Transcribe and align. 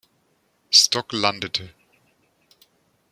Stock 0.71 1.13
landete. 1.13 1.75